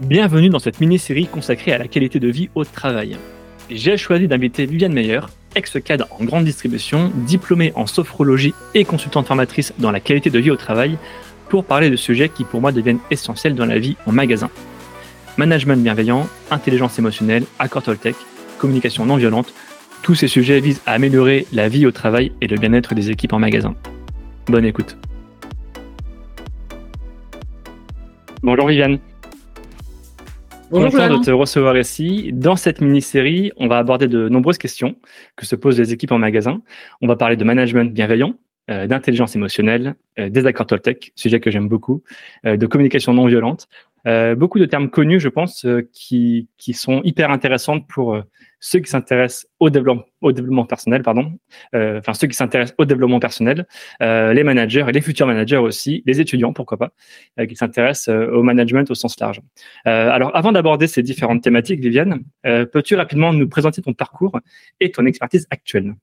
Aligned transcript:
Bienvenue 0.00 0.50
dans 0.50 0.58
cette 0.58 0.78
mini-série 0.78 1.26
consacrée 1.26 1.72
à 1.72 1.78
la 1.78 1.88
qualité 1.88 2.20
de 2.20 2.28
vie 2.28 2.50
au 2.54 2.66
travail. 2.66 3.16
J'ai 3.70 3.96
choisi 3.96 4.28
d'inviter 4.28 4.66
Viviane 4.66 4.92
Meyer, 4.92 5.20
ex-cadre 5.54 6.06
en 6.10 6.24
grande 6.24 6.44
distribution, 6.44 7.10
diplômée 7.14 7.72
en 7.76 7.86
sophrologie 7.86 8.52
et 8.74 8.84
consultante 8.84 9.26
formatrice 9.26 9.72
dans 9.78 9.90
la 9.90 10.00
qualité 10.00 10.28
de 10.28 10.38
vie 10.38 10.50
au 10.50 10.56
travail, 10.56 10.98
pour 11.48 11.64
parler 11.64 11.88
de 11.88 11.96
sujets 11.96 12.28
qui 12.28 12.44
pour 12.44 12.60
moi 12.60 12.72
deviennent 12.72 12.98
essentiels 13.10 13.54
dans 13.54 13.64
la 13.64 13.78
vie 13.78 13.96
en 14.04 14.12
magasin. 14.12 14.50
Management 15.38 15.82
bienveillant, 15.82 16.28
intelligence 16.50 16.98
émotionnelle, 16.98 17.44
accord 17.58 17.82
Toltec, 17.82 18.16
communication 18.58 19.06
non 19.06 19.16
violente, 19.16 19.54
tous 20.02 20.14
ces 20.14 20.28
sujets 20.28 20.60
visent 20.60 20.82
à 20.84 20.92
améliorer 20.92 21.46
la 21.54 21.70
vie 21.70 21.86
au 21.86 21.90
travail 21.90 22.32
et 22.42 22.48
le 22.48 22.58
bien-être 22.58 22.94
des 22.94 23.10
équipes 23.10 23.32
en 23.32 23.38
magasin. 23.38 23.74
Bonne 24.46 24.66
écoute. 24.66 24.98
Bonjour 28.42 28.68
Viviane. 28.68 28.98
Bonjour. 30.68 30.90
Content 30.90 31.18
de 31.18 31.24
te 31.24 31.30
recevoir 31.30 31.76
ici. 31.76 32.30
Dans 32.32 32.56
cette 32.56 32.80
mini-série, 32.80 33.52
on 33.56 33.68
va 33.68 33.78
aborder 33.78 34.08
de 34.08 34.28
nombreuses 34.28 34.58
questions 34.58 34.96
que 35.36 35.46
se 35.46 35.54
posent 35.54 35.78
les 35.78 35.92
équipes 35.92 36.10
en 36.10 36.18
magasin. 36.18 36.60
On 37.00 37.06
va 37.06 37.14
parler 37.14 37.36
de 37.36 37.44
management 37.44 37.92
bienveillant, 37.92 38.34
euh, 38.70 38.86
d'intelligence 38.86 39.36
émotionnelle, 39.36 39.94
euh, 40.18 40.28
des 40.28 40.46
accords 40.46 40.66
Toltec, 40.66 41.12
sujet 41.14 41.40
que 41.40 41.50
j'aime 41.50 41.68
beaucoup, 41.68 42.02
euh, 42.44 42.56
de 42.56 42.66
communication 42.66 43.14
non 43.14 43.26
violente. 43.26 43.68
beaucoup 44.36 44.60
de 44.60 44.66
termes 44.66 44.88
connus, 44.88 45.18
je 45.18 45.28
pense, 45.28 45.66
qui, 45.92 46.48
qui 46.58 46.74
sont 46.74 47.02
hyper 47.02 47.32
intéressants 47.32 47.80
pour 47.80 48.22
ceux 48.60 48.80
qui 48.80 48.90
s'intéressent 48.90 49.46
au 49.60 49.70
développement, 49.70 50.04
au 50.20 50.32
développement 50.32 50.64
personnel, 50.64 51.02
pardon, 51.02 51.32
euh, 51.74 51.98
enfin 51.98 52.14
ceux 52.14 52.26
qui 52.26 52.34
s'intéressent 52.34 52.74
au 52.78 52.84
développement 52.84 53.20
personnel, 53.20 53.66
euh, 54.02 54.32
les 54.32 54.44
managers 54.44 54.84
et 54.88 54.92
les 54.92 55.00
futurs 55.00 55.26
managers 55.26 55.58
aussi, 55.58 56.02
les 56.06 56.20
étudiants, 56.20 56.52
pourquoi 56.52 56.78
pas, 56.78 56.92
euh, 57.38 57.46
qui 57.46 57.56
s'intéressent 57.56 58.08
au 58.08 58.42
management 58.42 58.90
au 58.90 58.94
sens 58.94 59.18
large. 59.20 59.40
alors, 59.84 60.34
avant 60.36 60.52
d'aborder 60.52 60.86
ces 60.86 61.02
différentes 61.02 61.42
thématiques, 61.42 61.80
Viviane, 61.80 62.22
peux-tu 62.42 62.96
rapidement 62.96 63.32
nous 63.32 63.48
présenter 63.48 63.82
ton 63.82 63.92
parcours 63.92 64.38
et 64.80 64.90
ton 64.90 65.06
expertise 65.06 65.46
actuelle? 65.50 65.94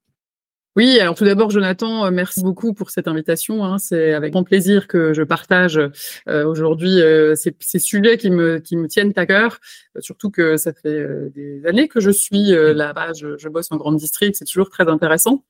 Oui, 0.76 1.00
alors 1.00 1.14
tout 1.14 1.24
d'abord, 1.24 1.52
Jonathan, 1.52 2.06
euh, 2.06 2.12
merci 2.12 2.42
beaucoup 2.42 2.74
pour 2.74 2.90
cette 2.90 3.08
invitation. 3.08 3.64
Hein. 3.64 3.78
C'est 3.78 4.14
avec 4.14 4.34
grand 4.34 4.44
plaisir 4.44 4.88
que 4.88 5.14
je 5.14 5.22
partage 5.22 5.80
euh, 6.28 6.46
aujourd'hui 6.46 7.00
euh, 7.00 7.36
ces, 7.36 7.78
sujets 7.78 8.18
qui 8.18 8.32
me, 8.32 8.58
qui 8.58 8.76
me 8.76 8.88
tiennent 8.88 9.14
à 9.16 9.28
cœur, 9.28 9.60
surtout 10.00 10.32
que 10.32 10.58
ça 10.58 10.74
fait 10.74 11.06
des 11.36 11.64
années 11.68 11.88
que 11.88 12.00
je 12.00 12.10
suis 12.10 12.52
là-bas, 12.52 13.14
je, 13.14 13.38
je, 13.38 13.50
bosse 13.50 13.72
en 13.72 13.78
grande 13.78 13.98
district, 13.98 14.36
c'est 14.36 14.46
toujours 14.46 14.72
très 14.72 14.88
intéressant. 14.88 15.44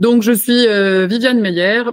Donc, 0.00 0.22
je 0.22 0.32
suis 0.32 0.66
Viviane 1.06 1.40
Meyer, 1.40 1.84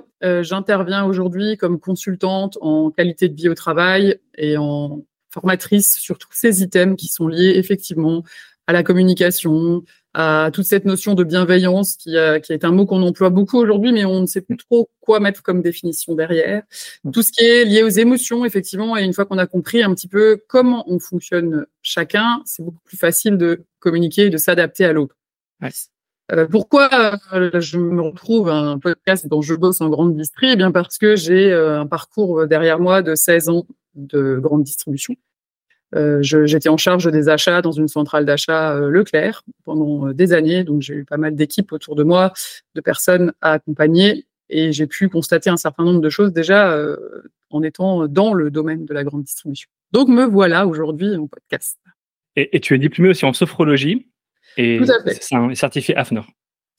j'interviens 0.42 1.05
aujourd'hui 1.05 1.58
comme 1.58 1.80
consultante 1.80 2.58
en 2.61 2.89
qualité 2.89 3.30
de 3.30 3.36
vie 3.36 3.50
au 3.50 3.55
travail 3.55 4.20
et 4.36 4.58
en 4.58 5.03
formatrice 5.30 5.97
sur 6.00 6.17
tous 6.17 6.31
ces 6.31 6.64
items 6.64 6.95
qui 6.97 7.08
sont 7.08 7.27
liés 7.27 7.53
effectivement 7.58 8.23
à 8.70 8.72
la 8.72 8.84
communication, 8.84 9.84
à 10.14 10.52
toute 10.53 10.66
cette 10.66 10.86
notion 10.86 11.16
de 11.16 11.23
bienveillance 11.23 11.95
qui, 11.95 12.16
a, 12.16 12.39
qui 12.39 12.53
est 12.53 12.64
un 12.64 12.72
mot 12.72 12.86
qu'on 12.86 13.02
emploie 13.02 13.31
beaucoup 13.31 13.58
aujourd'hui, 13.58 13.92
mais 13.92 14.06
on 14.06 14.22
ne 14.22 14.26
sait 14.28 14.42
plus 14.42 14.58
trop 14.58 14.92
quoi 15.00 15.20
mettre 15.20 15.42
comme 15.42 15.64
définition 15.64 16.14
derrière. 16.14 16.61
Mm. 17.03 17.09
Tout 17.09 17.23
ce 17.23 17.31
qui 17.31 17.44
est 17.44 17.66
lié 17.66 17.81
aux 17.81 17.89
émotions, 17.89 18.45
effectivement, 18.45 18.95
et 18.95 19.03
une 19.03 19.14
fois 19.14 19.26
qu'on 19.26 19.39
a 19.39 19.48
compris 19.48 19.81
un 19.81 19.92
petit 19.95 20.08
peu 20.08 20.39
comment 20.48 20.84
on 20.88 21.00
fonctionne 21.00 21.66
chacun, 21.81 22.44
c'est 22.45 22.61
beaucoup 22.61 22.81
plus 22.86 22.98
facile 22.98 23.38
de 23.38 23.64
communiquer 23.80 24.26
et 24.26 24.30
de 24.30 24.38
s'adapter 24.38 24.86
à 24.86 24.94
l'autre. 24.94 25.16
Euh, 26.31 26.45
pourquoi 26.45 27.17
euh, 27.33 27.59
je 27.59 27.80
me 27.80 28.04
retrouve 28.04 28.50
à 28.50 28.56
un 28.56 28.78
podcast 28.78 29.26
dont 29.28 29.42
je 29.42 29.56
bosse 29.56 29.81
en 29.81 29.89
grande 29.89 30.16
distribution 30.16 30.54
Eh 30.54 30.58
bien 30.58 30.72
parce 30.72 31.00
que 31.00 31.16
j'ai 31.16 31.52
euh, 31.52 31.81
un 31.81 31.88
parcours 31.88 32.45
derrière 32.45 32.80
moi 32.80 33.02
de 33.02 33.16
16 33.16 33.50
ans 33.50 33.66
de 33.95 34.38
grande 34.39 34.61
distribution. 34.61 35.16
Euh, 35.95 36.20
j'étais 36.22 36.70
en 36.70 36.77
charge 36.77 37.11
des 37.11 37.30
achats 37.30 37.61
dans 37.61 37.72
une 37.72 37.88
centrale 37.88 38.26
d'achat 38.26 38.76
euh, 38.76 38.89
Leclerc 38.89 39.44
pendant 39.66 40.08
euh, 40.08 40.14
des 40.14 40.33
années, 40.33 40.64
donc 40.64 40.82
j'ai 40.82 40.94
eu 40.94 41.05
pas 41.05 41.17
mal 41.17 41.36
d'équipes 41.36 41.72
autour 41.72 41.95
de 41.95 42.04
moi, 42.04 42.33
de 42.76 42.82
personnes 42.82 43.33
à 43.42 43.54
accompagner, 43.54 44.26
et 44.50 44.72
j'ai 44.72 44.88
pu 44.88 45.10
constater 45.10 45.50
un 45.50 45.58
certain 45.58 45.83
nombre 45.83 46.02
de 46.02 46.10
choses 46.10 46.33
déjà 46.33 46.76
en 47.52 47.61
étant 47.61 48.08
dans 48.08 48.33
le 48.33 48.50
domaine 48.50 48.86
de 48.86 48.94
la 48.94 49.04
grande 49.04 49.23
distribution. 49.23 49.70
Donc 49.92 50.08
me 50.08 50.26
voilà 50.26 50.66
aujourd'hui 50.66 51.16
en 51.16 51.27
podcast. 51.27 51.77
Et, 52.36 52.56
et, 52.56 52.60
tu 52.60 52.73
es 52.73 52.77
diplômé 52.80 53.10
aussi 53.10 53.26
en 53.26 53.33
sophrologie 53.33 54.08
et 54.58 54.80
c'est 55.21 55.36
un 55.36 55.54
certifié 55.54 55.95
AFNOR. 55.95 56.26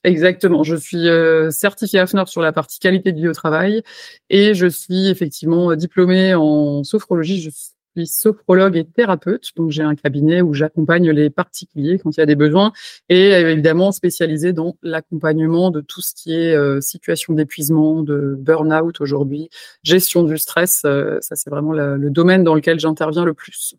Exactement. 0.03 0.63
Je 0.63 0.77
suis 0.77 1.09
euh, 1.09 1.51
certifiée 1.51 2.01
AFNOR 2.01 2.29
sur 2.29 2.41
la 2.41 2.53
partie 2.53 2.79
qualité 2.79 3.13
de 3.13 3.21
vie 3.21 3.29
au 3.29 3.35
travail 3.35 3.83
et 4.31 4.55
je 4.55 4.67
suis 4.67 5.09
effectivement 5.09 5.75
diplômée 5.75 6.35
en 6.35 6.85
sophrologie. 6.85 7.41
Je 7.41 7.51
suis 7.51 7.73
sophrologue 8.05 8.77
et 8.77 8.85
thérapeute, 8.85 9.51
donc 9.57 9.71
j'ai 9.71 9.83
un 9.83 9.95
cabinet 9.95 10.41
où 10.41 10.55
j'accompagne 10.55 11.11
les 11.11 11.31
particuliers 11.31 11.99
quand 11.99 12.17
il 12.17 12.21
y 12.21 12.23
a 12.23 12.27
des 12.27 12.37
besoins 12.37 12.73
et 13.09 13.35
euh, 13.35 13.51
évidemment 13.51 13.93
spécialisé 13.93 14.53
dans 14.53 14.77
l'accompagnement 14.83 15.71
de 15.71 15.81
tout 15.81 16.01
ce 16.01 16.15
qui 16.15 16.35
est 16.35 16.55
euh, 16.55 16.81
situation 16.81 17.35
d'épuisement, 17.35 18.03
de 18.03 18.37
burn-out 18.39 19.01
aujourd'hui, 19.01 19.51
gestion 19.83 20.23
du 20.23 20.39
stress. 20.39 20.83
Euh, 20.85 21.19
ça, 21.21 21.37
c'est 21.37 21.51
vraiment 21.51 21.73
le 21.73 22.11
domaine 22.11 22.45
dans 22.45 22.55
lequel 22.55 22.79
j'interviens 22.79 23.25
le 23.25 23.35
plus. 23.35 23.75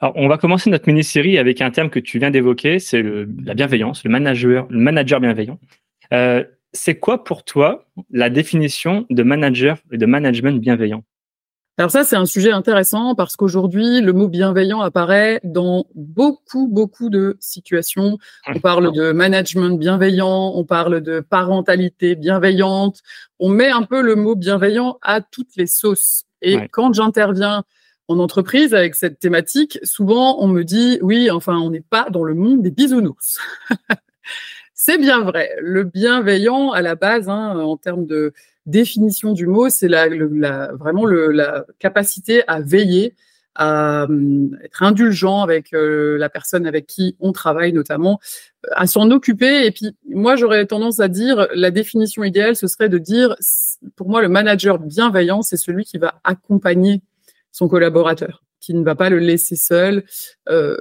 Alors, 0.00 0.14
on 0.16 0.28
va 0.28 0.38
commencer 0.38 0.70
notre 0.70 0.88
mini-série 0.88 1.38
avec 1.38 1.60
un 1.60 1.70
terme 1.70 1.90
que 1.90 2.00
tu 2.00 2.18
viens 2.18 2.30
d'évoquer, 2.30 2.78
c'est 2.78 3.02
la 3.02 3.54
bienveillance, 3.54 4.04
le 4.04 4.10
manager, 4.10 4.66
le 4.68 4.78
manager 4.78 5.20
bienveillant. 5.20 5.58
c'est 6.72 6.96
quoi 6.96 7.24
pour 7.24 7.44
toi 7.44 7.86
la 8.10 8.30
définition 8.30 9.06
de 9.10 9.22
manager 9.22 9.78
et 9.92 9.98
de 9.98 10.06
management 10.06 10.60
bienveillant? 10.60 11.04
Alors 11.76 11.90
ça, 11.90 12.04
c'est 12.04 12.14
un 12.14 12.24
sujet 12.24 12.52
intéressant 12.52 13.16
parce 13.16 13.34
qu'aujourd'hui, 13.34 14.00
le 14.00 14.12
mot 14.12 14.28
bienveillant 14.28 14.80
apparaît 14.80 15.40
dans 15.42 15.86
beaucoup, 15.96 16.68
beaucoup 16.68 17.08
de 17.08 17.36
situations. 17.40 18.18
On 18.46 18.60
parle 18.60 18.92
de 18.92 19.10
management 19.10 19.76
bienveillant, 19.76 20.52
on 20.54 20.64
parle 20.64 21.00
de 21.00 21.18
parentalité 21.18 22.14
bienveillante. 22.14 23.00
On 23.40 23.48
met 23.48 23.70
un 23.70 23.82
peu 23.82 24.02
le 24.02 24.14
mot 24.14 24.36
bienveillant 24.36 24.98
à 25.02 25.20
toutes 25.20 25.56
les 25.56 25.66
sauces. 25.66 26.26
Et 26.42 26.68
quand 26.70 26.92
j'interviens 26.92 27.64
en 28.06 28.20
entreprise 28.20 28.72
avec 28.72 28.94
cette 28.94 29.18
thématique, 29.18 29.80
souvent 29.82 30.40
on 30.40 30.46
me 30.46 30.62
dit, 30.62 31.00
oui, 31.02 31.28
enfin, 31.28 31.58
on 31.58 31.70
n'est 31.70 31.80
pas 31.80 32.08
dans 32.08 32.22
le 32.22 32.34
monde 32.34 32.62
des 32.62 32.70
bisounours. 32.70 33.40
c'est 34.74 34.98
bien 34.98 35.22
vrai. 35.22 35.50
Le 35.60 35.82
bienveillant, 35.82 36.70
à 36.70 36.82
la 36.82 36.94
base, 36.94 37.28
hein, 37.28 37.58
en 37.58 37.76
termes 37.76 38.06
de 38.06 38.32
définition 38.66 39.32
du 39.32 39.46
mot, 39.46 39.68
c'est 39.68 39.88
la, 39.88 40.08
la, 40.08 40.72
vraiment 40.72 41.04
le, 41.04 41.30
la 41.30 41.64
capacité 41.78 42.42
à 42.48 42.60
veiller, 42.60 43.14
à 43.54 44.04
hum, 44.04 44.56
être 44.64 44.82
indulgent 44.82 45.42
avec 45.42 45.72
euh, 45.72 46.18
la 46.18 46.28
personne 46.28 46.66
avec 46.66 46.86
qui 46.86 47.16
on 47.20 47.32
travaille 47.32 47.72
notamment, 47.72 48.20
euh, 48.66 48.70
à 48.74 48.86
s'en 48.86 49.10
occuper. 49.10 49.66
Et 49.66 49.70
puis 49.70 49.96
moi, 50.08 50.36
j'aurais 50.36 50.66
tendance 50.66 51.00
à 51.00 51.08
dire, 51.08 51.48
la 51.54 51.70
définition 51.70 52.24
idéale, 52.24 52.56
ce 52.56 52.66
serait 52.66 52.88
de 52.88 52.98
dire, 52.98 53.36
pour 53.96 54.08
moi, 54.08 54.22
le 54.22 54.28
manager 54.28 54.78
bienveillant, 54.78 55.42
c'est 55.42 55.56
celui 55.56 55.84
qui 55.84 55.98
va 55.98 56.20
accompagner 56.24 57.02
son 57.52 57.68
collaborateur, 57.68 58.42
qui 58.60 58.74
ne 58.74 58.82
va 58.82 58.96
pas 58.96 59.10
le 59.10 59.18
laisser 59.18 59.56
seul, 59.56 60.04
euh, 60.48 60.76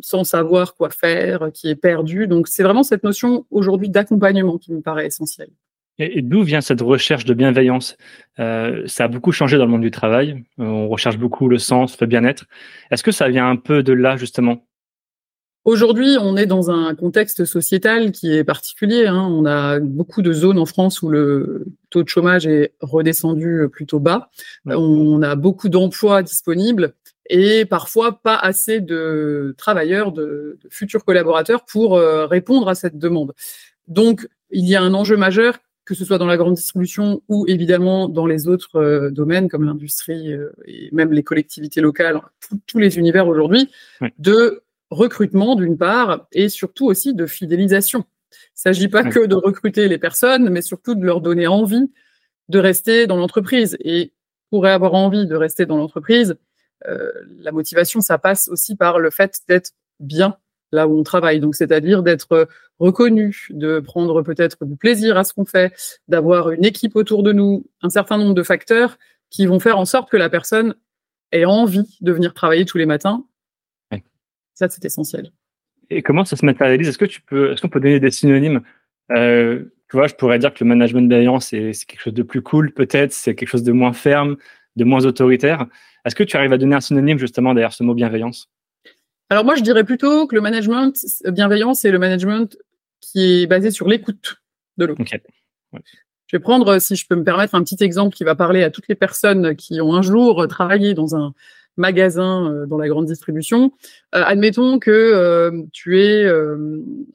sans 0.00 0.24
savoir 0.24 0.74
quoi 0.74 0.90
faire, 0.90 1.50
qui 1.54 1.68
est 1.68 1.76
perdu. 1.76 2.26
Donc 2.26 2.48
c'est 2.48 2.64
vraiment 2.64 2.82
cette 2.82 3.04
notion 3.04 3.46
aujourd'hui 3.50 3.88
d'accompagnement 3.88 4.58
qui 4.58 4.72
me 4.72 4.80
paraît 4.80 5.06
essentielle. 5.06 5.50
Et, 5.98 6.22
d'où 6.22 6.42
vient 6.42 6.60
cette 6.60 6.80
recherche 6.80 7.24
de 7.24 7.34
bienveillance? 7.34 7.96
Euh, 8.38 8.82
Ça 8.86 9.04
a 9.04 9.08
beaucoup 9.08 9.32
changé 9.32 9.56
dans 9.56 9.64
le 9.64 9.70
monde 9.70 9.82
du 9.82 9.90
travail. 9.90 10.44
Euh, 10.58 10.64
on 10.64 10.88
recherche 10.88 11.18
beaucoup 11.18 11.48
le 11.48 11.58
sens, 11.58 12.00
le 12.00 12.06
bien-être. 12.06 12.44
Est-ce 12.90 13.02
que 13.02 13.12
ça 13.12 13.28
vient 13.28 13.48
un 13.48 13.56
peu 13.56 13.82
de 13.82 13.92
là, 13.92 14.16
justement? 14.16 14.66
Aujourd'hui, 15.64 16.16
on 16.20 16.36
est 16.36 16.46
dans 16.46 16.70
un 16.70 16.94
contexte 16.94 17.44
sociétal 17.44 18.12
qui 18.12 18.32
est 18.32 18.44
particulier. 18.44 19.06
Hein. 19.06 19.26
On 19.28 19.44
a 19.46 19.80
beaucoup 19.80 20.22
de 20.22 20.32
zones 20.32 20.60
en 20.60 20.66
France 20.66 21.02
où 21.02 21.08
le 21.08 21.64
taux 21.90 22.04
de 22.04 22.08
chômage 22.08 22.46
est 22.46 22.74
redescendu 22.80 23.66
plutôt 23.72 23.98
bas. 23.98 24.30
On 24.66 25.22
a 25.22 25.34
beaucoup 25.34 25.68
d'emplois 25.68 26.22
disponibles 26.22 26.94
et 27.28 27.64
parfois 27.64 28.20
pas 28.22 28.36
assez 28.36 28.80
de 28.80 29.56
travailleurs, 29.58 30.12
de, 30.12 30.56
de 30.62 30.68
futurs 30.70 31.04
collaborateurs 31.04 31.64
pour 31.64 31.96
euh, 31.96 32.26
répondre 32.26 32.68
à 32.68 32.76
cette 32.76 32.96
demande. 32.96 33.34
Donc, 33.88 34.28
il 34.50 34.68
y 34.68 34.76
a 34.76 34.82
un 34.82 34.94
enjeu 34.94 35.16
majeur 35.16 35.58
que 35.86 35.94
ce 35.94 36.04
soit 36.04 36.18
dans 36.18 36.26
la 36.26 36.36
grande 36.36 36.54
distribution 36.54 37.22
ou 37.28 37.46
évidemment 37.46 38.08
dans 38.08 38.26
les 38.26 38.48
autres 38.48 38.76
euh, 38.76 39.10
domaines 39.10 39.48
comme 39.48 39.64
l'industrie 39.64 40.32
euh, 40.32 40.52
et 40.66 40.90
même 40.92 41.12
les 41.12 41.22
collectivités 41.22 41.80
locales, 41.80 42.20
tous 42.66 42.78
les 42.78 42.98
univers 42.98 43.28
aujourd'hui, 43.28 43.70
de 44.18 44.64
recrutement 44.90 45.54
d'une 45.54 45.78
part 45.78 46.26
et 46.32 46.48
surtout 46.48 46.86
aussi 46.86 47.14
de 47.14 47.26
fidélisation. 47.26 48.04
Il 48.30 48.68
ne 48.68 48.72
s'agit 48.72 48.88
pas 48.88 49.04
que 49.04 49.24
de 49.26 49.36
recruter 49.36 49.88
les 49.88 49.98
personnes, 49.98 50.50
mais 50.50 50.60
surtout 50.60 50.94
de 50.94 51.04
leur 51.04 51.20
donner 51.20 51.46
envie 51.46 51.90
de 52.48 52.58
rester 52.58 53.06
dans 53.06 53.16
l'entreprise. 53.16 53.76
Et 53.80 54.12
pour 54.50 54.66
avoir 54.66 54.94
envie 54.94 55.26
de 55.26 55.36
rester 55.36 55.66
dans 55.66 55.76
l'entreprise, 55.76 56.36
euh, 56.86 57.12
la 57.38 57.52
motivation, 57.52 58.00
ça 58.00 58.18
passe 58.18 58.48
aussi 58.48 58.76
par 58.76 58.98
le 58.98 59.10
fait 59.10 59.38
d'être 59.48 59.72
bien 60.00 60.36
là 60.72 60.88
où 60.88 60.98
on 60.98 61.02
travaille. 61.02 61.40
Donc, 61.40 61.54
c'est-à-dire 61.54 62.02
d'être 62.02 62.48
reconnu, 62.78 63.48
de 63.50 63.80
prendre 63.80 64.22
peut-être 64.22 64.64
du 64.64 64.76
plaisir 64.76 65.16
à 65.16 65.24
ce 65.24 65.32
qu'on 65.32 65.44
fait, 65.44 65.74
d'avoir 66.08 66.50
une 66.50 66.64
équipe 66.64 66.96
autour 66.96 67.22
de 67.22 67.32
nous, 67.32 67.66
un 67.82 67.90
certain 67.90 68.18
nombre 68.18 68.34
de 68.34 68.42
facteurs 68.42 68.98
qui 69.30 69.46
vont 69.46 69.60
faire 69.60 69.78
en 69.78 69.84
sorte 69.84 70.10
que 70.10 70.16
la 70.16 70.28
personne 70.28 70.74
aient 71.32 71.44
envie 71.44 71.98
de 72.00 72.12
venir 72.12 72.34
travailler 72.34 72.64
tous 72.64 72.78
les 72.78 72.86
matins. 72.86 73.24
Ça, 74.54 74.68
c'est 74.68 74.84
essentiel. 74.84 75.32
Et 75.90 76.02
comment 76.02 76.24
ça 76.24 76.36
se 76.36 76.44
matérialise? 76.46 76.88
Est-ce 76.88 76.98
que 76.98 77.04
tu 77.04 77.20
peux, 77.20 77.52
est-ce 77.52 77.60
qu'on 77.60 77.68
peut 77.68 77.80
donner 77.80 78.00
des 78.00 78.10
synonymes? 78.10 78.62
Euh, 79.12 79.64
Tu 79.88 79.96
vois, 79.96 80.08
je 80.08 80.14
pourrais 80.14 80.38
dire 80.38 80.52
que 80.52 80.64
le 80.64 80.68
management 80.68 81.08
bienveillant, 81.08 81.38
c'est 81.38 81.72
quelque 81.86 82.00
chose 82.00 82.14
de 82.14 82.24
plus 82.24 82.42
cool, 82.42 82.72
peut-être, 82.72 83.12
c'est 83.12 83.34
quelque 83.34 83.48
chose 83.48 83.62
de 83.62 83.72
moins 83.72 83.92
ferme, 83.92 84.36
de 84.74 84.84
moins 84.84 85.04
autoritaire. 85.04 85.66
Est-ce 86.04 86.16
que 86.16 86.24
tu 86.24 86.36
arrives 86.36 86.52
à 86.52 86.58
donner 86.58 86.74
un 86.74 86.80
synonyme 86.80 87.18
justement 87.18 87.54
derrière 87.54 87.72
ce 87.72 87.84
mot 87.84 87.94
bienveillance? 87.94 88.50
Alors 89.30 89.44
moi, 89.44 89.56
je 89.56 89.62
dirais 89.62 89.84
plutôt 89.84 90.26
que 90.26 90.34
le 90.34 90.40
management 90.40 90.94
bienveillant, 91.26 91.74
c'est 91.74 91.90
le 91.90 91.98
management 91.98 92.56
qui 93.00 93.42
est 93.42 93.46
basé 93.46 93.70
sur 93.70 93.88
l'écoute 93.88 94.36
de 94.76 94.86
l'autre. 94.86 95.02
Je 96.26 96.36
vais 96.36 96.40
prendre, 96.40 96.78
si 96.78 96.96
je 96.96 97.06
peux 97.06 97.14
me 97.16 97.24
permettre, 97.24 97.54
un 97.54 97.62
petit 97.62 97.82
exemple 97.82 98.14
qui 98.14 98.24
va 98.24 98.34
parler 98.34 98.62
à 98.62 98.70
toutes 98.70 98.88
les 98.88 98.94
personnes 98.94 99.54
qui 99.56 99.80
ont 99.80 99.94
un 99.94 100.02
jour 100.02 100.46
travaillé 100.48 100.94
dans 100.94 101.14
un 101.14 101.32
magasin 101.76 102.50
euh, 102.50 102.66
dans 102.66 102.78
la 102.78 102.88
grande 102.88 103.06
distribution. 103.06 103.72
Euh, 104.14 104.22
admettons 104.24 104.78
que 104.78 104.90
euh, 104.90 105.62
tu 105.72 106.00
es 106.00 106.26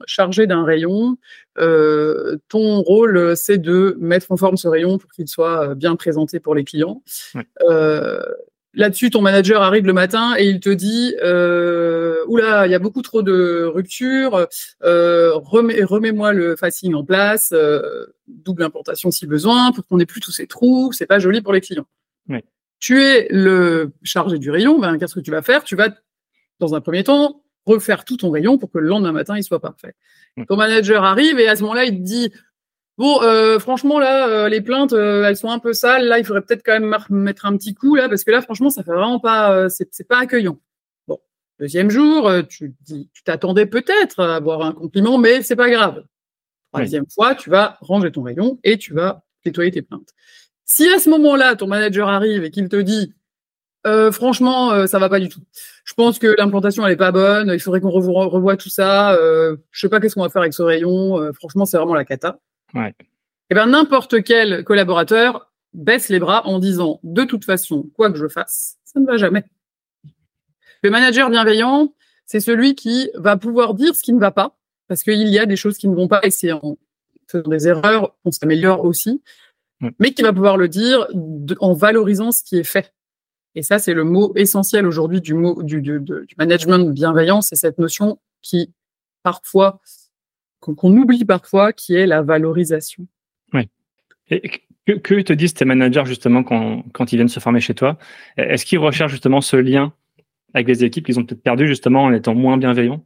chargé 0.06 0.46
d'un 0.46 0.64
rayon. 0.64 1.16
ton 1.56 2.80
rôle, 2.82 3.36
c'est 3.36 3.58
de 3.58 3.96
mettre 4.00 4.32
en 4.32 4.36
forme 4.36 4.56
ce 4.56 4.68
rayon 4.68 4.98
pour 4.98 5.10
qu'il 5.10 5.28
soit 5.28 5.74
bien 5.74 5.96
présenté 5.96 6.40
pour 6.40 6.54
les 6.54 6.64
clients. 6.64 7.02
Là-dessus, 8.74 9.10
ton 9.10 9.20
manager 9.20 9.60
arrive 9.60 9.86
le 9.86 9.92
matin 9.92 10.34
et 10.38 10.48
il 10.48 10.60
te 10.60 10.70
dit 10.70 11.14
euh, 11.22 12.24
Oula, 12.26 12.66
il 12.66 12.70
y 12.70 12.74
a 12.74 12.78
beaucoup 12.78 13.02
trop 13.02 13.22
de 13.22 13.64
ruptures, 13.64 14.46
euh, 14.82 15.34
remets-moi 15.34 16.32
le 16.32 16.56
facing 16.56 16.94
en 16.94 17.04
place, 17.04 17.52
double 18.26 18.62
implantation 18.62 19.10
si 19.10 19.26
besoin, 19.26 19.72
pour 19.72 19.86
qu'on 19.86 19.98
ait 19.98 20.06
plus 20.06 20.20
tous 20.20 20.32
ces 20.32 20.46
trous, 20.46 20.92
c'est 20.92 21.06
pas 21.06 21.18
joli 21.18 21.42
pour 21.42 21.52
les 21.52 21.60
clients 21.60 21.86
tu 22.82 23.00
es 23.00 23.28
le 23.30 23.92
chargé 24.02 24.38
du 24.38 24.50
rayon, 24.50 24.80
ben, 24.80 24.98
qu'est-ce 24.98 25.14
que 25.14 25.20
tu 25.20 25.30
vas 25.30 25.40
faire? 25.40 25.62
Tu 25.62 25.76
vas, 25.76 25.90
dans 26.58 26.74
un 26.74 26.80
premier 26.80 27.04
temps, 27.04 27.44
refaire 27.64 28.04
tout 28.04 28.16
ton 28.16 28.30
rayon 28.30 28.58
pour 28.58 28.72
que 28.72 28.78
le 28.78 28.88
lendemain 28.88 29.12
matin, 29.12 29.36
il 29.36 29.44
soit 29.44 29.60
parfait. 29.60 29.94
Mmh. 30.36 30.46
Ton 30.46 30.56
manager 30.56 31.04
arrive 31.04 31.38
et 31.38 31.46
à 31.46 31.54
ce 31.54 31.62
moment-là, 31.62 31.84
il 31.84 31.98
te 31.98 32.02
dit, 32.02 32.32
bon, 32.98 33.22
euh, 33.22 33.58
franchement, 33.58 33.98
là, 33.98 34.28
euh, 34.28 34.48
les 34.48 34.60
plaintes, 34.60 34.92
euh, 34.92 35.24
elles 35.24 35.36
sont 35.36 35.50
un 35.50 35.58
peu 35.58 35.72
sales. 35.72 36.06
Là, 36.06 36.18
il 36.18 36.24
faudrait 36.24 36.42
peut-être 36.42 36.62
quand 36.64 36.78
même 36.78 36.94
mettre 37.10 37.46
un 37.46 37.56
petit 37.56 37.74
coup, 37.74 37.94
là, 37.94 38.08
parce 38.08 38.24
que 38.24 38.30
là, 38.30 38.42
franchement, 38.42 38.70
ça 38.70 38.82
fait 38.82 38.92
vraiment 38.92 39.20
pas, 39.20 39.68
c'est 39.68 40.08
pas 40.08 40.18
accueillant. 40.18 40.58
Bon, 41.08 41.18
deuxième 41.58 41.90
jour, 41.90 42.30
tu 42.48 42.74
tu 42.86 43.22
t'attendais 43.24 43.66
peut-être 43.66 44.20
à 44.20 44.36
avoir 44.36 44.62
un 44.62 44.72
compliment, 44.72 45.18
mais 45.18 45.42
c'est 45.42 45.56
pas 45.56 45.70
grave. 45.70 46.04
Troisième 46.72 47.06
fois, 47.10 47.34
tu 47.34 47.50
vas 47.50 47.76
ranger 47.80 48.10
ton 48.10 48.22
rayon 48.22 48.58
et 48.64 48.78
tu 48.78 48.94
vas 48.94 49.24
nettoyer 49.44 49.70
tes 49.70 49.82
plaintes. 49.82 50.10
Si 50.64 50.88
à 50.88 50.98
ce 50.98 51.10
moment-là, 51.10 51.56
ton 51.56 51.66
manager 51.66 52.08
arrive 52.08 52.44
et 52.44 52.50
qu'il 52.50 52.68
te 52.68 52.76
dit 52.76 53.12
franchement, 54.12 54.86
ça 54.86 54.98
va 54.98 55.08
pas 55.08 55.20
du 55.20 55.28
tout. 55.28 55.40
Je 55.84 55.94
pense 55.94 56.18
que 56.18 56.34
l'implantation 56.38 56.86
elle 56.86 56.92
est 56.92 56.96
pas 56.96 57.12
bonne. 57.12 57.50
Il 57.52 57.60
faudrait 57.60 57.80
qu'on 57.80 57.90
revoie, 57.90 58.56
tout 58.56 58.70
ça. 58.70 59.18
Je 59.70 59.80
sais 59.80 59.88
pas 59.88 60.00
qu'est-ce 60.00 60.14
qu'on 60.14 60.22
va 60.22 60.30
faire 60.30 60.42
avec 60.42 60.54
ce 60.54 60.62
rayon. 60.62 61.32
Franchement, 61.34 61.66
c'est 61.66 61.76
vraiment 61.76 61.94
la 61.94 62.04
cata. 62.04 62.38
Ouais. 62.74 62.94
Et 62.98 63.04
eh 63.50 63.54
ben 63.54 63.66
n'importe 63.66 64.22
quel 64.22 64.64
collaborateur 64.64 65.52
baisse 65.74 66.08
les 66.08 66.18
bras 66.18 66.46
en 66.46 66.58
disant 66.58 67.00
de 67.02 67.24
toute 67.24 67.44
façon, 67.44 67.90
quoi 67.94 68.10
que 68.10 68.18
je 68.18 68.28
fasse, 68.28 68.78
ça 68.84 68.98
ne 69.00 69.06
va 69.06 69.16
jamais. 69.16 69.44
Le 70.82 70.90
manager 70.90 71.30
bienveillant, 71.30 71.94
c'est 72.24 72.40
celui 72.40 72.74
qui 72.74 73.10
va 73.14 73.36
pouvoir 73.36 73.74
dire 73.74 73.94
ce 73.94 74.02
qui 74.02 74.12
ne 74.12 74.20
va 74.20 74.30
pas 74.30 74.56
parce 74.88 75.02
qu'il 75.02 75.28
y 75.28 75.38
a 75.38 75.46
des 75.46 75.56
choses 75.56 75.76
qui 75.76 75.88
ne 75.88 75.94
vont 75.94 76.08
pas 76.08 76.20
et 76.22 76.30
c'est 76.30 76.52
en 76.52 76.78
faisant 77.28 77.48
des 77.48 77.68
erreurs 77.68 78.16
qu'on 78.22 78.32
s'améliore 78.32 78.84
aussi 78.84 79.22
mais 79.98 80.12
qui 80.12 80.22
va 80.22 80.32
pouvoir 80.32 80.56
le 80.56 80.68
dire 80.68 81.06
en 81.60 81.72
valorisant 81.72 82.32
ce 82.32 82.42
qui 82.42 82.58
est 82.58 82.64
fait. 82.64 82.94
Et 83.54 83.62
ça, 83.62 83.78
c'est 83.78 83.94
le 83.94 84.04
mot 84.04 84.32
essentiel 84.36 84.86
aujourd'hui 84.86 85.20
du 85.20 85.34
mot 85.34 85.62
du, 85.62 85.82
du, 85.82 86.00
du, 86.00 86.34
management 86.38 86.90
bienveillant, 86.90 87.42
c'est 87.42 87.56
cette 87.56 87.78
notion 87.78 88.18
qui 88.40 88.72
parfois 89.22 89.80
qu'on 90.62 90.96
oublie 90.96 91.24
parfois, 91.24 91.72
qui 91.72 91.94
est 91.94 92.06
la 92.06 92.22
valorisation. 92.22 93.06
Oui. 93.52 93.68
Et 94.30 94.42
que, 94.86 94.92
que 94.92 95.20
te 95.20 95.32
disent 95.32 95.54
tes 95.54 95.64
managers 95.64 96.04
justement 96.06 96.42
quand, 96.42 96.84
quand 96.92 97.12
ils 97.12 97.16
viennent 97.16 97.28
se 97.28 97.40
former 97.40 97.60
chez 97.60 97.74
toi? 97.74 97.98
Est-ce 98.36 98.64
qu'ils 98.64 98.78
recherchent 98.78 99.12
justement 99.12 99.40
ce 99.40 99.56
lien 99.56 99.92
avec 100.54 100.68
les 100.68 100.84
équipes 100.84 101.06
qu'ils 101.06 101.18
ont 101.18 101.24
peut-être 101.24 101.42
perdu 101.42 101.66
justement 101.66 102.04
en 102.04 102.12
étant 102.12 102.34
moins 102.34 102.56
bienveillants? 102.56 103.04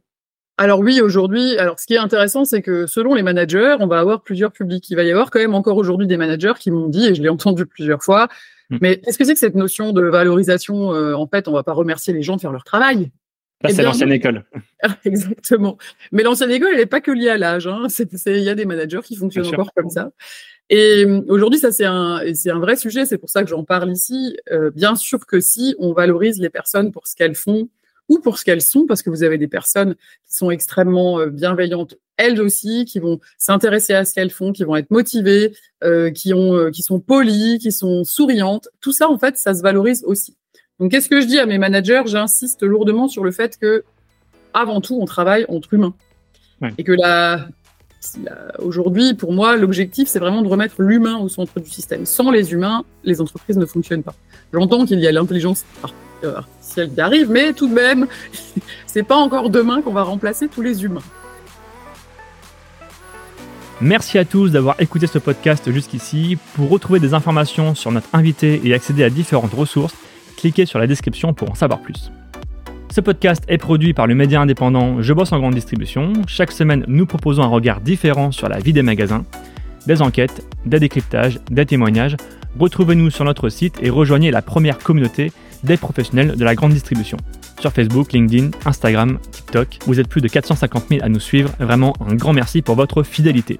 Alors 0.59 0.79
oui, 0.79 1.01
aujourd'hui, 1.01 1.55
alors 1.57 1.79
ce 1.79 1.85
qui 1.85 1.93
est 1.93 1.99
intéressant, 1.99 2.43
c'est 2.43 2.63
que 2.63 2.87
selon 2.87 3.13
les 3.13 3.21
managers, 3.21 3.75
on 3.79 3.85
va 3.85 3.99
avoir 3.99 4.23
plusieurs 4.23 4.51
publics. 4.51 4.89
Il 4.89 4.95
va 4.95 5.03
y 5.03 5.11
avoir 5.11 5.29
quand 5.29 5.39
même 5.39 5.53
encore 5.53 5.77
aujourd'hui 5.77 6.07
des 6.07 6.17
managers 6.17 6.53
qui 6.59 6.71
m'ont 6.71 6.89
dit, 6.89 7.05
et 7.05 7.15
je 7.15 7.21
l'ai 7.21 7.29
entendu 7.37 7.67
plusieurs 7.67 8.03
fois, 8.03 8.27
hmm. 8.71 8.77
mais 8.81 9.01
est-ce 9.05 9.19
que 9.19 9.23
c'est 9.23 9.33
que 9.33 9.39
cette 9.39 9.55
notion 9.55 9.93
de 9.93 10.01
valorisation, 10.01 10.93
euh, 10.93 11.13
en 11.13 11.27
fait, 11.27 11.47
on 11.47 11.51
va 11.51 11.63
pas 11.63 11.73
remercier 11.73 12.11
les 12.11 12.23
gens 12.23 12.35
de 12.35 12.41
faire 12.41 12.51
leur 12.51 12.63
travail? 12.63 13.11
Là, 13.61 13.69
eh 13.71 13.73
c'est 13.73 13.83
l'ancienne 13.83 14.11
école. 14.11 14.45
Exactement. 15.05 15.77
Mais 16.11 16.23
l'ancienne 16.23 16.51
école, 16.51 16.69
elle 16.73 16.79
n'est 16.79 16.85
pas 16.85 17.01
que 17.01 17.11
liée 17.11 17.29
à 17.29 17.37
l'âge. 17.37 17.65
Hein. 17.67 17.87
Il 18.27 18.39
y 18.39 18.49
a 18.49 18.55
des 18.55 18.65
managers 18.65 19.01
qui 19.03 19.15
fonctionnent 19.15 19.47
encore 19.47 19.73
comme 19.75 19.89
ça. 19.89 20.11
Et 20.69 21.05
euh, 21.05 21.21
aujourd'hui, 21.27 21.59
ça 21.59 21.71
c'est 21.71 21.85
un, 21.85 22.21
vrai 22.59 22.75
sujet. 22.75 23.05
C'est 23.05 23.17
pour 23.17 23.29
ça 23.29 23.43
que 23.43 23.49
j'en 23.49 23.63
parle 23.63 23.91
ici. 23.91 24.37
Euh, 24.51 24.69
bien 24.69 24.95
sûr 24.95 25.25
que 25.25 25.39
si 25.39 25.75
on 25.79 25.93
valorise 25.93 26.39
les 26.39 26.49
personnes 26.49 26.91
pour 26.91 27.07
ce 27.07 27.15
qu'elles 27.15 27.35
font, 27.35 27.69
ou 28.09 28.19
pour 28.19 28.37
ce 28.37 28.45
qu'elles 28.45 28.61
sont, 28.61 28.85
parce 28.85 29.01
que 29.01 29.09
vous 29.09 29.23
avez 29.23 29.37
des 29.37 29.47
personnes 29.47 29.95
qui 30.27 30.35
sont 30.35 30.51
extrêmement 30.51 31.19
euh, 31.19 31.27
bienveillantes, 31.27 31.95
elles 32.17 32.41
aussi, 32.41 32.85
qui 32.85 32.99
vont 32.99 33.19
s'intéresser 33.37 33.93
à 33.93 34.05
ce 34.05 34.13
qu'elles 34.13 34.31
font, 34.31 34.51
qui 34.51 34.63
vont 34.63 34.75
être 34.75 34.91
motivées, 34.91 35.55
euh, 35.83 36.09
qui 36.09 36.33
ont, 36.33 36.55
euh, 36.55 36.71
qui 36.71 36.81
sont 36.81 36.99
polies, 36.99 37.59
qui 37.59 37.71
sont 37.71 38.03
souriantes. 38.03 38.69
Tout 38.81 38.93
ça, 38.93 39.09
en 39.09 39.19
fait, 39.19 39.37
ça 39.37 39.53
se 39.53 39.61
valorise 39.61 40.03
aussi. 40.05 40.35
Donc, 40.79 40.91
qu'est-ce 40.91 41.09
que 41.09 41.21
je 41.21 41.25
dis 41.25 41.39
à 41.39 41.45
mes 41.45 41.57
managers? 41.57 42.03
J'insiste 42.05 42.63
lourdement 42.63 43.07
sur 43.07 43.23
le 43.23 43.31
fait 43.31 43.57
que, 43.57 43.83
avant 44.53 44.81
tout, 44.81 44.97
on 44.99 45.05
travaille 45.05 45.45
entre 45.49 45.73
humains, 45.73 45.93
et 46.77 46.83
que 46.83 46.91
la, 46.91 47.47
aujourd'hui, 48.59 49.13
pour 49.13 49.33
moi, 49.33 49.55
l'objectif, 49.55 50.07
c'est 50.07 50.19
vraiment 50.19 50.41
de 50.41 50.47
remettre 50.47 50.81
l'humain 50.81 51.17
au 51.17 51.29
centre 51.29 51.59
du 51.59 51.69
système. 51.69 52.05
Sans 52.05 52.31
les 52.31 52.53
humains, 52.53 52.83
les 53.03 53.21
entreprises 53.21 53.57
ne 53.57 53.65
fonctionnent 53.65 54.03
pas. 54.03 54.15
J'entends 54.53 54.85
qu'il 54.85 54.99
y 54.99 55.07
a 55.07 55.11
l'intelligence 55.11 55.65
artificielle 56.23 56.93
qui 56.93 57.01
arrive, 57.01 57.29
mais 57.29 57.53
tout 57.53 57.67
de 57.67 57.73
même, 57.73 58.07
c'est 58.87 59.03
pas 59.03 59.17
encore 59.17 59.49
demain 59.49 59.81
qu'on 59.81 59.93
va 59.93 60.03
remplacer 60.03 60.47
tous 60.47 60.61
les 60.61 60.83
humains. 60.83 61.01
Merci 63.79 64.17
à 64.17 64.25
tous 64.25 64.49
d'avoir 64.49 64.81
écouté 64.81 65.05
ce 65.05 65.19
podcast 65.19 65.71
jusqu'ici. 65.71 66.37
Pour 66.55 66.69
retrouver 66.69 66.99
des 66.99 67.13
informations 67.13 67.75
sur 67.75 67.91
notre 67.91 68.07
invité 68.13 68.59
et 68.63 68.73
accéder 68.73 69.03
à 69.03 69.11
différentes 69.11 69.53
ressources, 69.53 69.93
cliquez 70.37 70.65
sur 70.65 70.79
la 70.79 70.87
description 70.87 71.33
pour 71.33 71.51
en 71.51 71.55
savoir 71.55 71.81
plus. 71.81 72.11
Ce 72.89 73.01
podcast 73.01 73.43
est 73.49 73.57
produit 73.57 73.93
par 73.93 74.07
le 74.07 74.15
média 74.15 74.39
indépendant 74.39 75.01
Je 75.01 75.13
bosse 75.13 75.33
en 75.33 75.39
grande 75.39 75.55
distribution. 75.55 76.13
Chaque 76.25 76.51
semaine, 76.51 76.85
nous 76.87 77.05
proposons 77.05 77.43
un 77.43 77.47
regard 77.47 77.81
différent 77.81 78.31
sur 78.31 78.47
la 78.47 78.59
vie 78.59 78.71
des 78.71 78.81
magasins, 78.81 79.25
des 79.85 80.01
enquêtes, 80.01 80.47
des 80.65 80.79
décryptages, 80.79 81.39
des 81.51 81.65
témoignages. 81.65 82.15
Retrouvez-nous 82.57 83.09
sur 83.09 83.25
notre 83.25 83.49
site 83.49 83.75
et 83.81 83.89
rejoignez 83.89 84.31
la 84.31 84.41
première 84.41 84.77
communauté 84.77 85.33
des 85.63 85.77
professionnels 85.77 86.35
de 86.37 86.43
la 86.45 86.55
grande 86.55 86.71
distribution. 86.71 87.17
Sur 87.59 87.71
Facebook, 87.71 88.13
LinkedIn, 88.13 88.51
Instagram, 88.65 89.19
TikTok, 89.31 89.79
vous 89.85 89.99
êtes 89.99 90.07
plus 90.07 90.21
de 90.21 90.27
450 90.27 90.85
000 90.89 91.03
à 91.03 91.09
nous 91.09 91.19
suivre. 91.19 91.51
Vraiment 91.59 91.93
un 92.07 92.15
grand 92.15 92.33
merci 92.33 92.61
pour 92.61 92.75
votre 92.75 93.03
fidélité. 93.03 93.59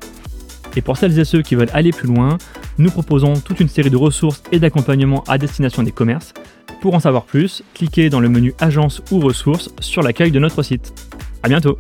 Et 0.75 0.81
pour 0.81 0.98
celles 0.98 1.17
et 1.17 1.25
ceux 1.25 1.41
qui 1.41 1.55
veulent 1.55 1.72
aller 1.74 1.91
plus 1.91 2.07
loin, 2.07 2.38
nous 2.77 2.91
proposons 2.91 3.34
toute 3.36 3.60
une 3.60 3.67
série 3.67 3.89
de 3.89 3.98
ressources 3.98 4.43
et 4.51 4.60
d'accompagnements 4.60 5.24
à 5.27 5.38
destination 5.38 5.84
des 5.84 5.91
commerces. 5.91 6.34
Pour 6.81 6.93
en 6.93 7.00
savoir 7.00 7.24
plus, 7.24 7.63
cliquez 7.74 8.10
dans 8.10 8.19
le 8.19 8.29
menu 8.29 8.53
Agence 8.60 9.01
ou 9.12 9.19
ressources 9.19 9.69
sur 9.79 10.03
l'accueil 10.03 10.31
de 10.31 10.39
notre 10.39 10.62
site. 10.63 10.93
À 11.43 11.50
bientôt 11.50 11.77